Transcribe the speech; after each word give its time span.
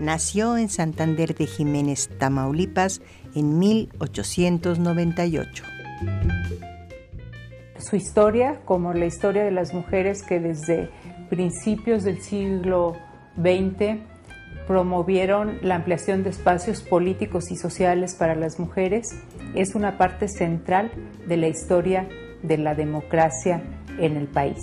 Nació 0.00 0.56
en 0.56 0.68
Santander 0.68 1.34
de 1.34 1.46
Jiménez, 1.46 2.08
Tamaulipas, 2.18 3.02
en 3.34 3.58
1898. 3.58 5.64
Su 7.78 7.96
historia, 7.96 8.60
como 8.64 8.94
la 8.94 9.06
historia 9.06 9.44
de 9.44 9.50
las 9.50 9.74
mujeres 9.74 10.22
que 10.22 10.40
desde 10.40 10.90
principios 11.28 12.02
del 12.02 12.22
siglo 12.22 12.96
XX 13.36 14.00
promovieron 14.66 15.58
la 15.62 15.76
ampliación 15.76 16.22
de 16.22 16.30
espacios 16.30 16.82
políticos 16.82 17.50
y 17.50 17.56
sociales 17.56 18.14
para 18.14 18.34
las 18.34 18.58
mujeres, 18.58 19.14
es 19.54 19.74
una 19.74 19.98
parte 19.98 20.28
central 20.28 20.90
de 21.26 21.36
la 21.36 21.48
historia 21.48 22.08
de 22.42 22.58
la 22.58 22.74
democracia 22.74 23.62
en 23.98 24.16
el 24.16 24.28
país. 24.28 24.60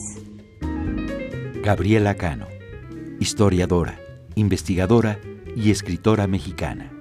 Gabriela 1.63 2.15
Cano 2.15 2.47
historiadora, 3.19 3.97
investigadora 4.37 5.19
y 5.55 5.71
escritora 5.71 6.27
mexicana. 6.27 6.91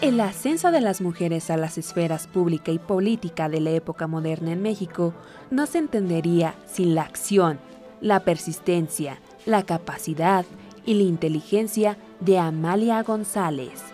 El 0.00 0.20
ascenso 0.20 0.72
de 0.72 0.80
las 0.80 1.00
mujeres 1.00 1.48
a 1.48 1.56
las 1.56 1.78
esferas 1.78 2.26
pública 2.26 2.72
y 2.72 2.80
política 2.80 3.48
de 3.48 3.60
la 3.60 3.70
época 3.70 4.08
moderna 4.08 4.52
en 4.52 4.62
México 4.62 5.14
no 5.52 5.66
se 5.66 5.78
entendería 5.78 6.56
sin 6.66 6.96
la 6.96 7.02
acción, 7.02 7.60
la 8.00 8.20
persistencia, 8.20 9.20
la 9.46 9.62
capacidad 9.62 10.44
y 10.84 10.94
la 10.94 11.04
inteligencia 11.04 11.96
de 12.18 12.40
Amalia 12.40 13.00
González. 13.04 13.84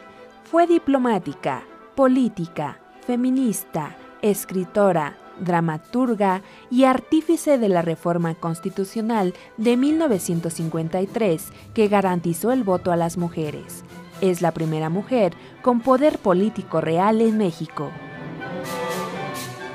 Fue 0.44 0.66
diplomática, 0.66 1.62
política, 1.94 2.80
feminista, 3.06 3.96
escritora, 4.22 5.18
dramaturga 5.42 6.42
y 6.70 6.84
artífice 6.84 7.58
de 7.58 7.68
la 7.68 7.82
reforma 7.82 8.34
constitucional 8.34 9.34
de 9.56 9.76
1953 9.76 11.48
que 11.74 11.88
garantizó 11.88 12.52
el 12.52 12.64
voto 12.64 12.92
a 12.92 12.96
las 12.96 13.16
mujeres. 13.16 13.84
Es 14.20 14.40
la 14.40 14.52
primera 14.52 14.88
mujer 14.88 15.34
con 15.62 15.80
poder 15.80 16.18
político 16.18 16.80
real 16.80 17.20
en 17.20 17.38
México. 17.38 17.90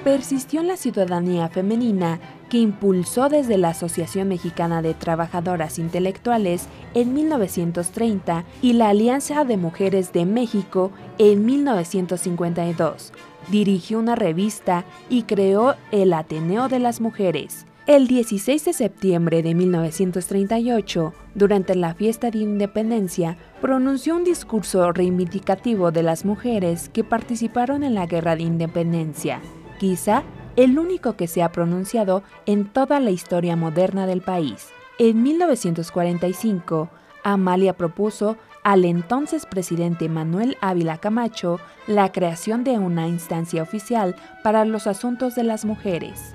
Persistió 0.08 0.61
en 0.61 0.69
la 0.69 0.77
ciudadanía 0.77 1.50
femenina 1.50 2.22
que 2.50 2.59
impulsó 2.59 3.27
desde 3.27 3.58
la 3.58 3.72
Asociación 3.72 4.30
Mexicana 4.30 4.81
de 4.81 4.94
Trabajadoras 4.94 5.80
Intelectuales 5.80 6.69
en 6.94 7.13
1930 7.13 8.45
y 8.61 8.72
la 8.72 8.88
Alianza 8.88 9.44
de 9.44 9.58
Mujeres 9.58 10.13
de 10.13 10.25
México 10.25 10.94
en 11.17 11.45
1952, 11.45 13.11
dirigió 13.52 14.00
una 14.00 14.16
revista 14.16 14.85
y 15.09 15.23
creó 15.23 15.75
el 15.91 16.13
Ateneo 16.13 16.69
de 16.69 16.80
las 16.80 17.02
Mujeres. 17.02 17.66
El 17.85 18.08
16 18.08 18.63
de 18.63 18.72
septiembre 18.72 19.44
de 19.44 19.55
1938, 19.55 21.13
durante 21.35 21.75
la 21.75 21.94
fiesta 21.95 22.31
de 22.31 22.39
independencia, 22.39 23.38
pronunció 23.59 24.16
un 24.16 24.23
discurso 24.23 24.89
reivindicativo 24.94 25.91
de 25.91 26.03
las 26.03 26.23
mujeres 26.23 26.88
que 26.88 27.03
participaron 27.03 27.83
en 27.83 27.94
la 27.94 28.05
Guerra 28.05 28.38
de 28.38 28.44
Independencia, 28.44 29.41
quizá 29.78 30.24
el 30.56 30.79
único 30.79 31.16
que 31.16 31.28
se 31.28 31.44
ha 31.44 31.51
pronunciado 31.51 32.24
en 32.46 32.66
toda 32.66 33.00
la 33.00 33.12
historia 33.12 33.56
moderna 33.56 34.07
del 34.07 34.22
país. 34.22 34.69
En 35.00 35.22
1945, 35.22 36.90
Amalia 37.24 37.78
propuso 37.78 38.38
al 38.63 38.84
entonces 38.84 39.46
presidente 39.46 40.09
Manuel 40.09 40.57
Ávila 40.59 40.97
Camacho 40.97 41.59
la 41.85 42.12
creación 42.12 42.63
de 42.63 42.79
una 42.79 43.07
instancia 43.07 43.62
oficial 43.62 44.16
para 44.44 44.66
los 44.66 44.88
asuntos 44.88 45.35
de 45.35 45.44
las 45.44 45.63
mujeres. 45.63 46.34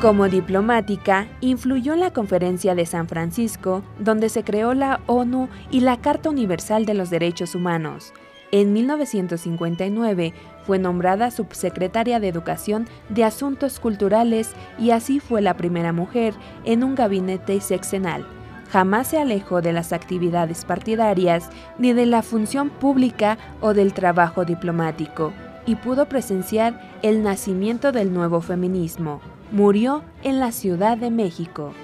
Como 0.00 0.28
diplomática, 0.28 1.28
influyó 1.40 1.92
en 1.94 2.00
la 2.00 2.12
Conferencia 2.12 2.74
de 2.74 2.86
San 2.86 3.06
Francisco, 3.06 3.82
donde 3.98 4.30
se 4.30 4.42
creó 4.42 4.74
la 4.74 5.00
ONU 5.06 5.48
y 5.70 5.80
la 5.80 6.00
Carta 6.00 6.28
Universal 6.30 6.86
de 6.86 6.94
los 6.94 7.08
Derechos 7.08 7.54
Humanos. 7.54 8.12
En 8.52 8.72
1959 8.72 10.32
fue 10.64 10.78
nombrada 10.78 11.30
subsecretaria 11.30 12.20
de 12.20 12.28
Educación 12.28 12.86
de 13.08 13.24
Asuntos 13.24 13.80
Culturales 13.80 14.52
y 14.78 14.90
así 14.92 15.18
fue 15.18 15.42
la 15.42 15.56
primera 15.56 15.92
mujer 15.92 16.34
en 16.64 16.84
un 16.84 16.94
gabinete 16.94 17.60
sexenal 17.60 18.24
jamás 18.72 19.08
se 19.08 19.18
alejó 19.18 19.60
de 19.60 19.74
las 19.74 19.92
actividades 19.92 20.64
partidarias 20.64 21.50
ni 21.78 21.92
de 21.92 22.06
la 22.06 22.22
función 22.22 22.70
pública 22.70 23.36
o 23.60 23.74
del 23.74 23.92
trabajo 23.92 24.46
diplomático 24.46 25.32
y 25.66 25.76
pudo 25.76 26.08
presenciar 26.08 26.98
el 27.02 27.22
nacimiento 27.22 27.92
del 27.92 28.14
nuevo 28.14 28.40
feminismo. 28.40 29.20
Murió 29.52 30.02
en 30.22 30.40
la 30.40 30.50
Ciudad 30.52 30.96
de 30.96 31.10
México. 31.10 31.74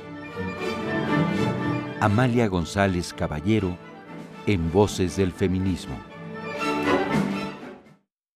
Amalia 2.01 2.49
González 2.49 3.13
Caballero 3.13 3.77
en 4.47 4.73
Voces 4.73 5.17
del 5.17 5.33
Feminismo. 5.33 5.97